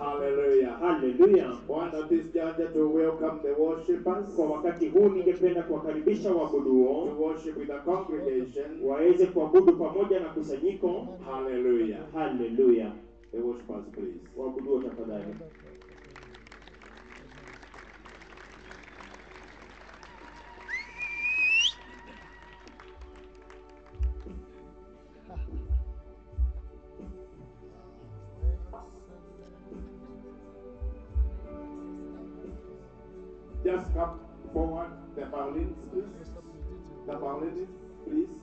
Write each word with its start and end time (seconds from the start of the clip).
Hallelujah. 0.00 0.78
haleluya 0.80 1.52
Bwana 1.68 2.08
this 2.08 2.24
janja 2.34 2.72
to 2.72 2.88
welcome 2.88 3.40
the 3.42 3.52
worshipers. 3.62 4.34
kwa 4.36 4.46
wakati 4.46 4.88
huu 4.88 5.08
ningependa 5.08 5.62
kuwakaribisha 5.62 6.30
to 6.34 7.16
worship 7.18 7.56
with 7.56 7.66
the 7.68 7.78
congregation. 7.78 8.64
waweze 8.84 9.26
kuabudu 9.26 9.72
pamoja 9.76 10.20
na 10.20 10.28
kusanyiko 10.28 11.06
Hallelujah. 11.24 12.00
haleluya 12.14 12.92
The 13.32 13.38
worshipers 13.38 13.84
please. 13.92 14.18
waabuduo 14.36 14.82
tafadhali 14.82 15.24
Just 33.70 33.94
come 33.94 34.18
forward. 34.52 34.90
The 35.14 35.26
violins, 35.26 35.76
please. 35.92 36.02
The 37.06 37.16
violinists, 37.16 37.76
please. 38.04 38.39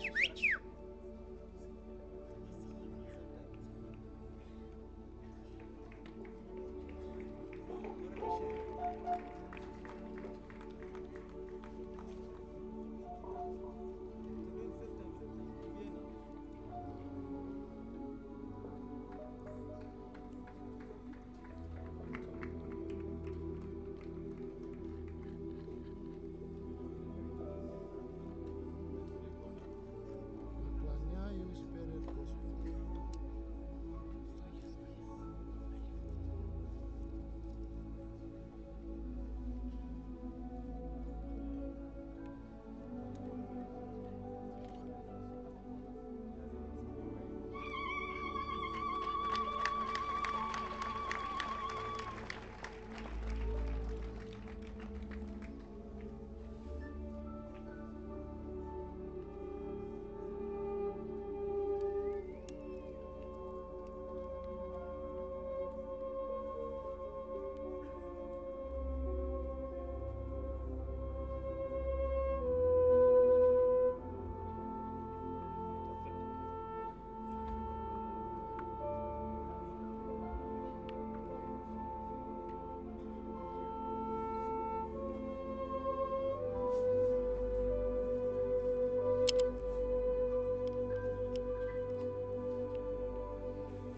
Jim. 0.00 0.43